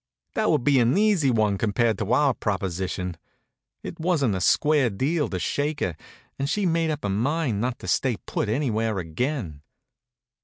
That 0.33 0.49
would 0.49 0.63
be 0.63 0.79
an 0.79 0.97
easy 0.97 1.29
one 1.29 1.59
compared 1.59 1.99
to 1.99 2.11
our 2.11 2.33
proposition. 2.33 3.17
It 3.83 3.99
wasn't 3.99 4.33
a 4.33 4.41
square 4.41 4.89
deal 4.89 5.29
to 5.29 5.37
shake 5.37 5.79
her, 5.81 5.95
and 6.39 6.49
she'd 6.49 6.65
made 6.69 6.89
up 6.89 7.03
her 7.03 7.09
mind 7.09 7.61
not 7.61 7.77
to 7.77 7.87
stay 7.87 8.17
put 8.25 8.49
anywhere 8.49 8.97
again. 8.97 9.61